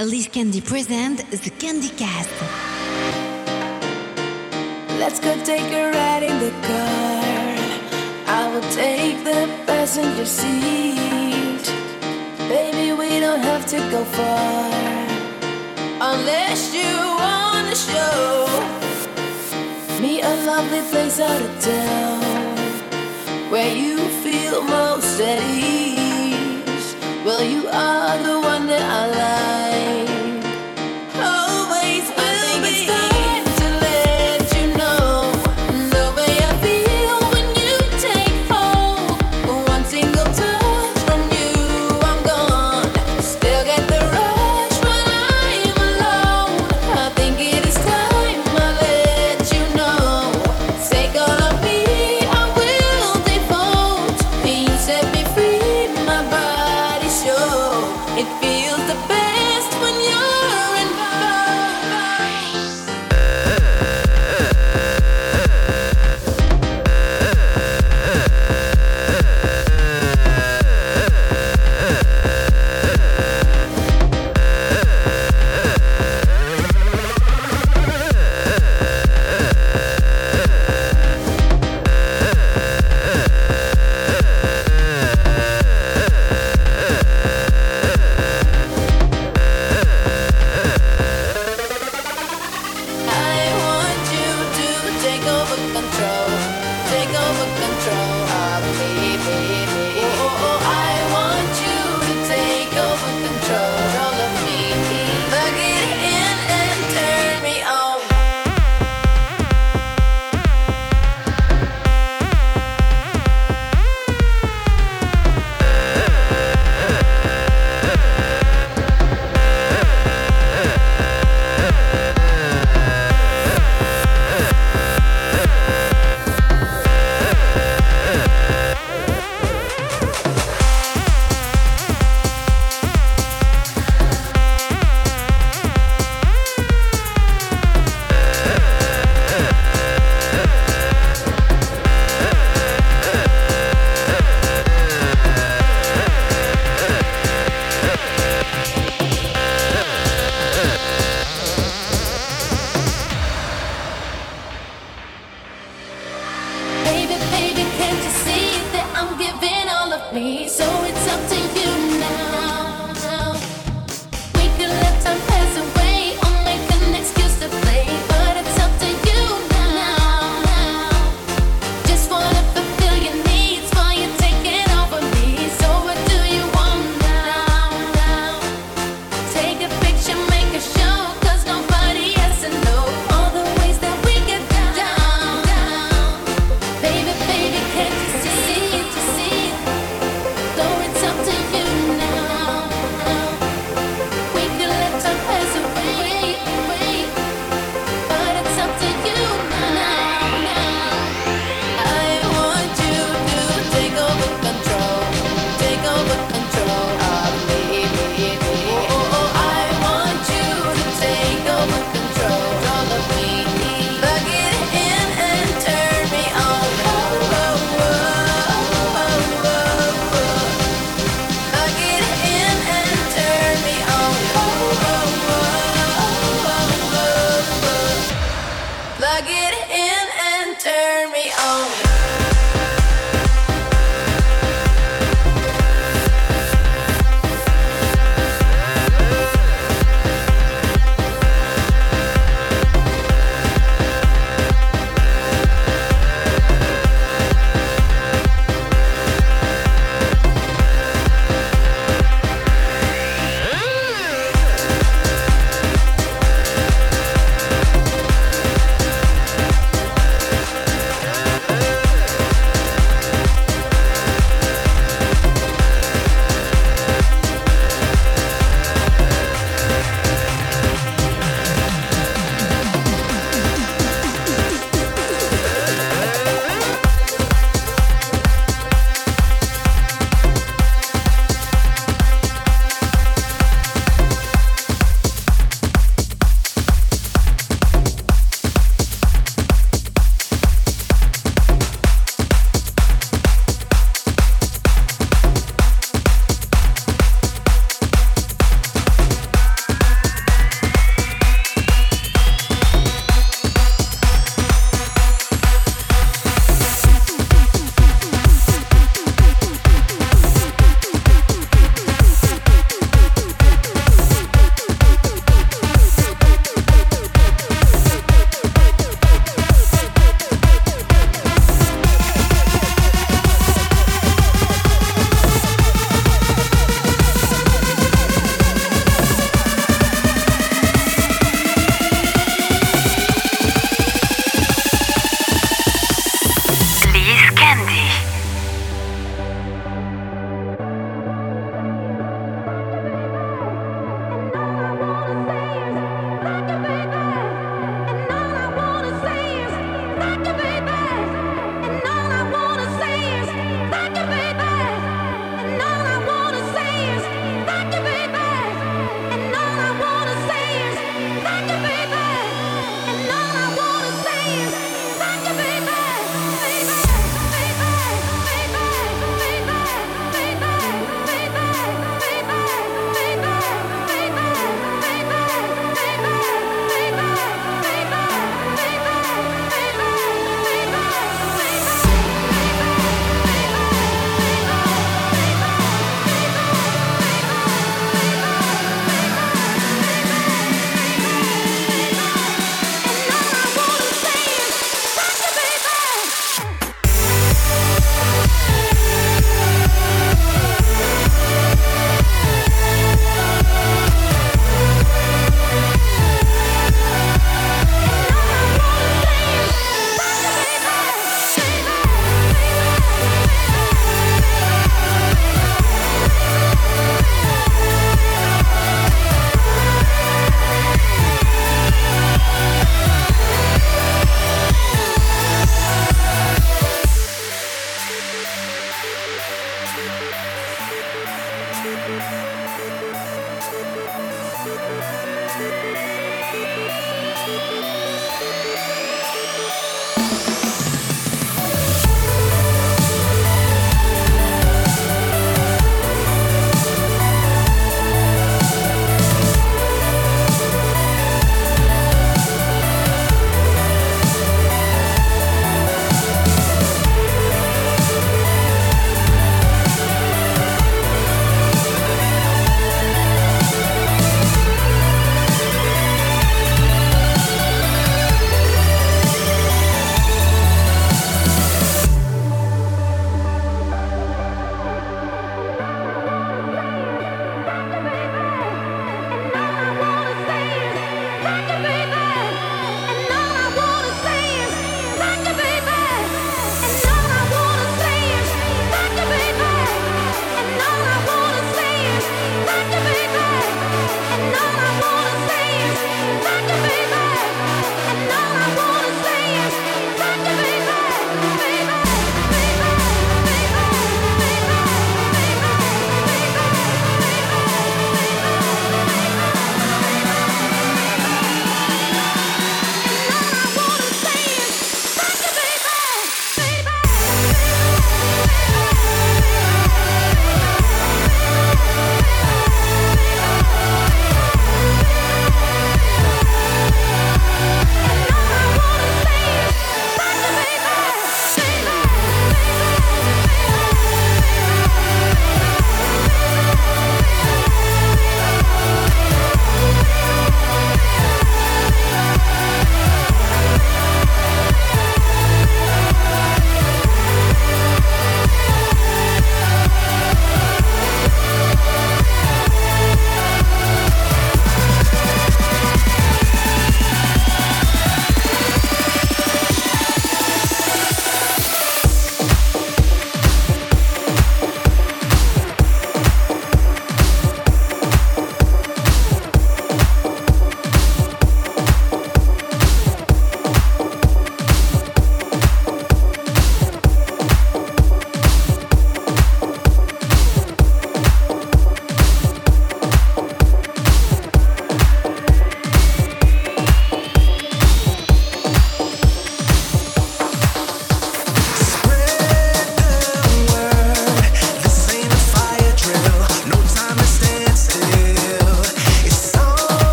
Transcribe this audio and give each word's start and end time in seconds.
Alice 0.00 0.28
Candy 0.28 0.62
present 0.62 1.30
is 1.30 1.42
the 1.42 1.50
Candy 1.50 1.90
Cast. 1.90 2.30
Let's 4.98 5.20
go 5.20 5.36
take 5.44 5.70
a 5.74 5.92
ride 5.92 6.22
in 6.22 6.38
the 6.38 6.50
car. 6.68 7.20
I 8.26 8.48
will 8.50 8.66
take 8.72 9.22
the 9.24 9.42
passenger 9.66 10.24
seat. 10.24 11.64
Baby, 12.48 12.94
we 12.94 13.20
don't 13.20 13.42
have 13.42 13.66
to 13.66 13.76
go 13.90 14.02
far. 14.16 14.72
Unless 16.00 16.72
you 16.72 16.96
wanna 17.22 17.76
show 17.76 18.46
me 20.00 20.22
a 20.22 20.34
lovely 20.46 20.80
place 20.88 21.20
out 21.20 21.42
of 21.42 21.52
town 21.60 22.22
where 23.50 23.76
you 23.76 23.98
feel 24.24 24.62
most 24.62 25.20
at 25.20 25.42
ease. 25.52 26.96
Well, 27.22 27.44
you 27.44 27.68
are 27.68 28.16
the 28.22 28.40
one 28.40 28.66
that 28.66 28.80
I 28.80 29.06
like. 29.18 29.59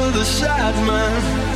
Forever 0.00 1.47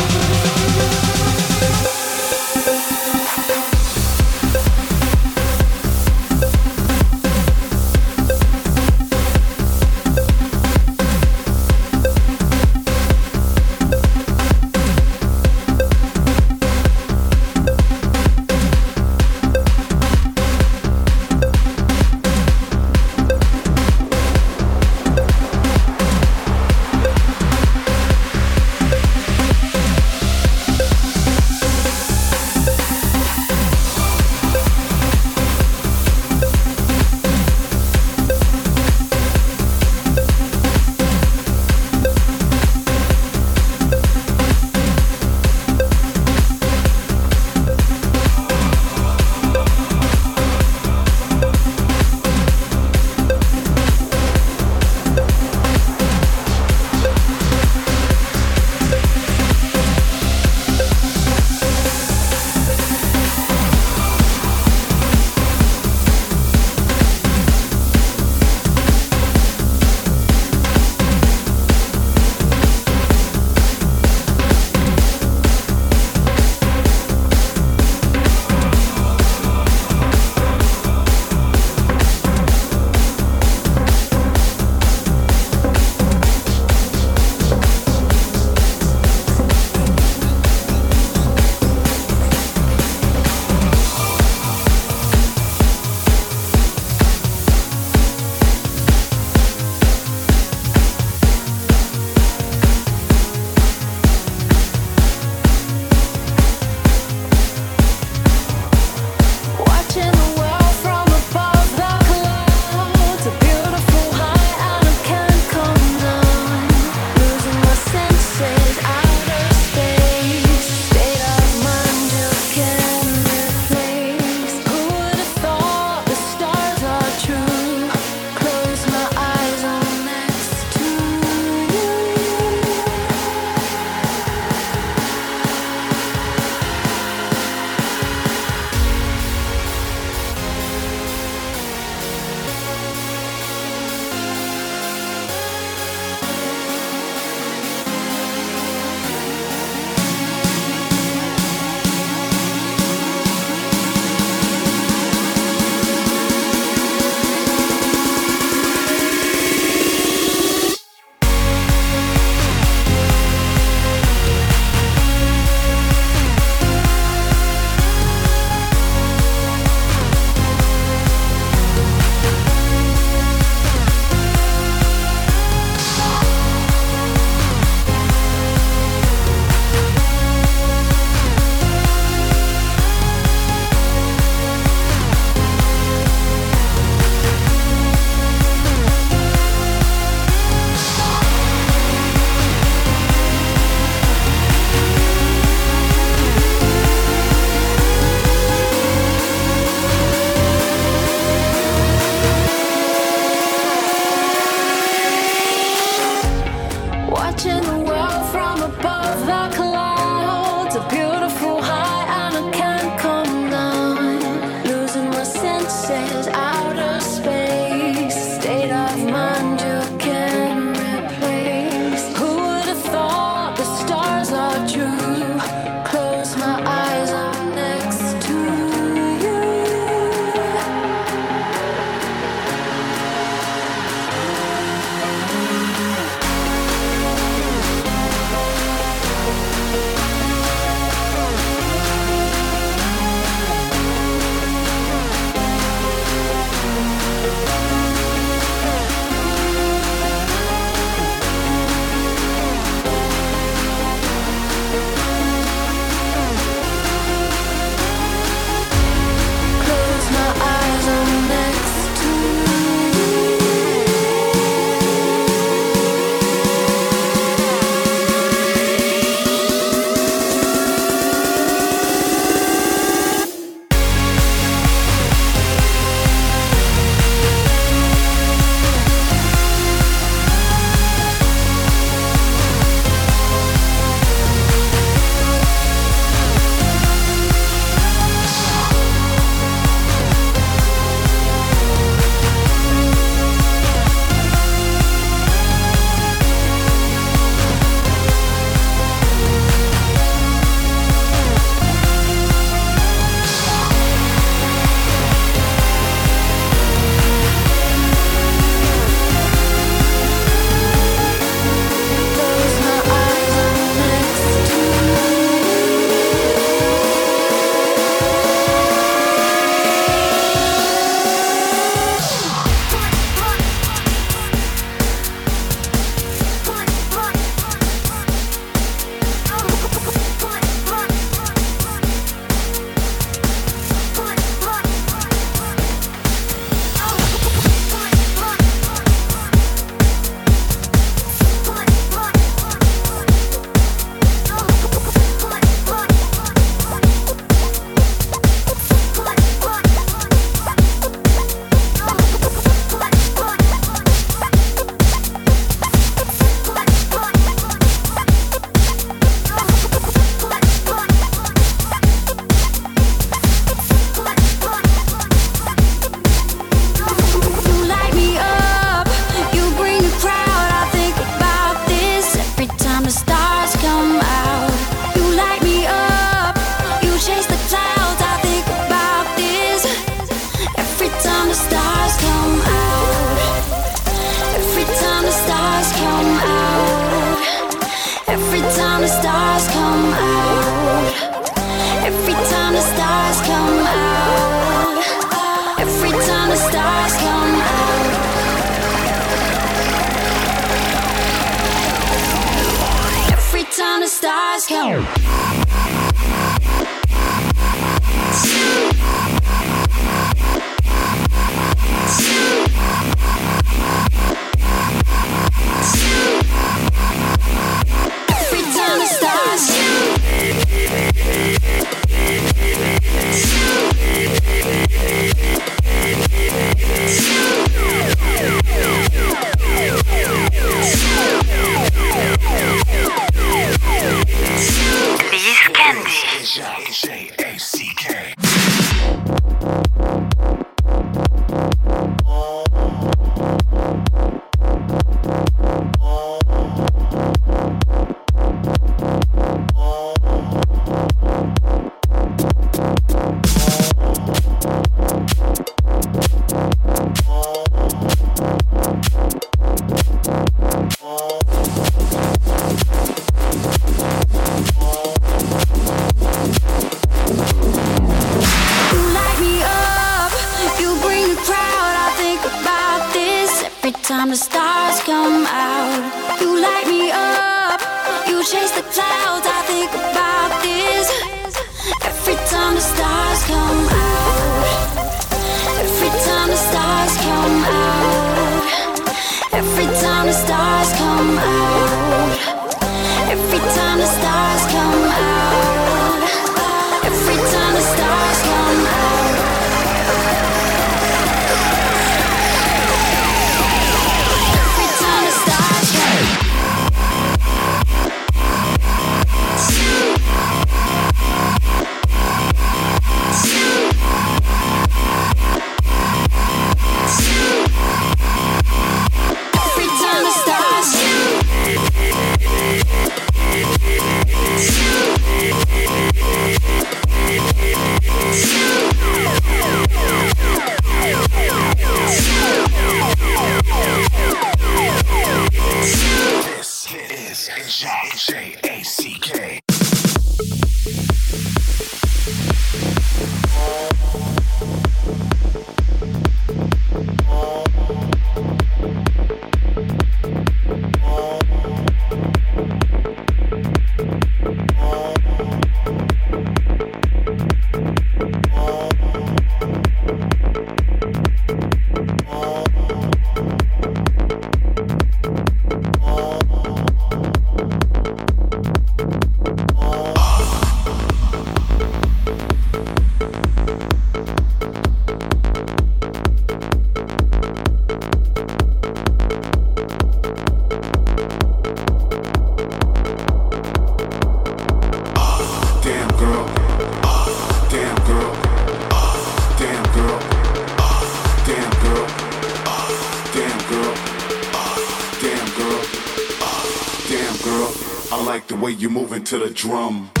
to 599.11 599.17
the 599.17 599.29
drum. 599.29 600.00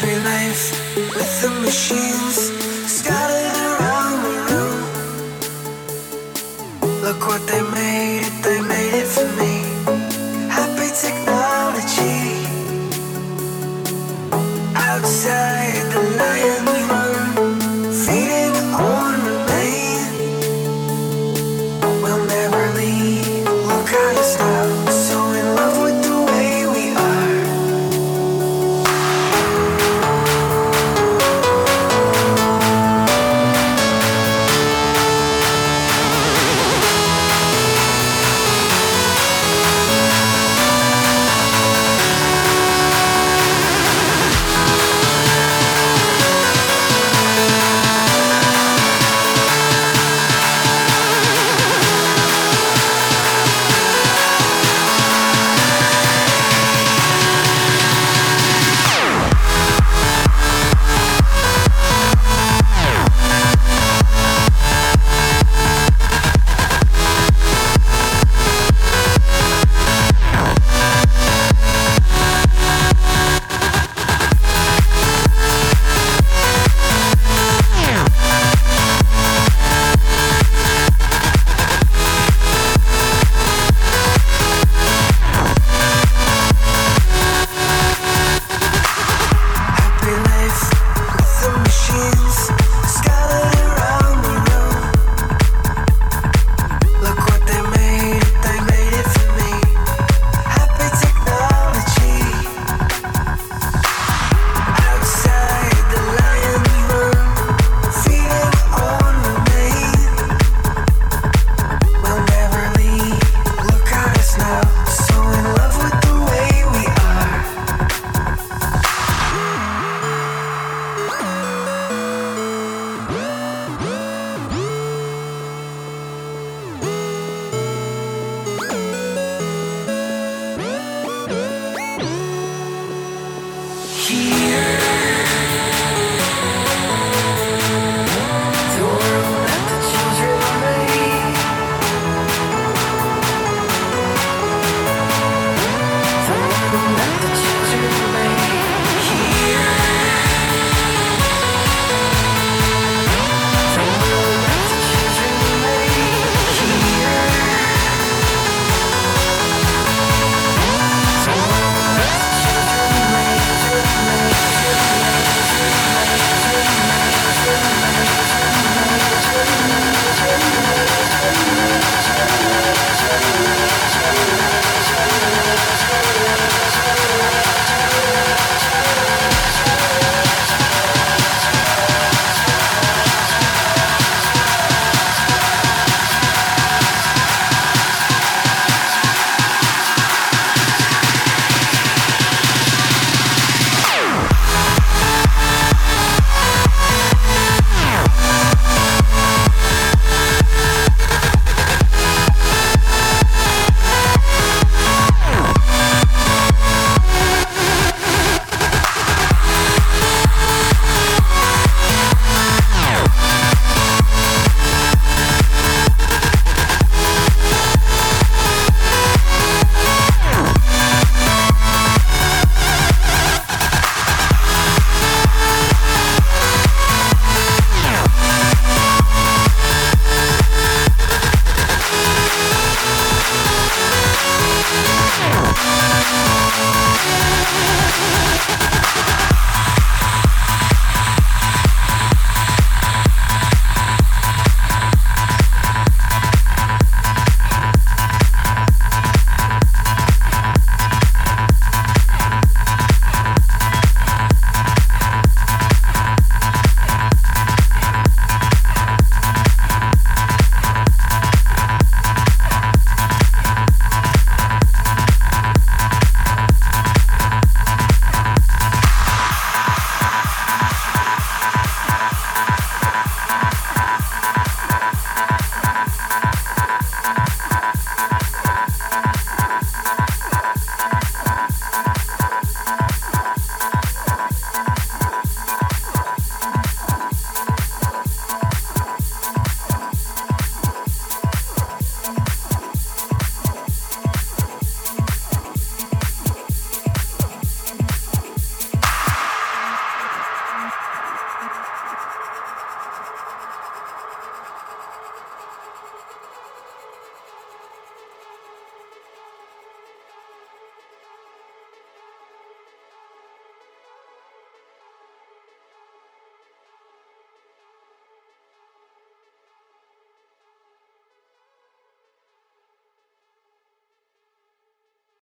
happy 0.00 0.16
life 0.24 0.70
with 1.16 1.42
the 1.42 1.50
machines 1.60 2.36
scattered 2.86 3.56
around 3.80 4.22
the 4.22 4.34
room. 4.50 4.80
Look 7.02 7.20
what 7.26 7.46
they 7.46 7.62
made. 7.62 8.27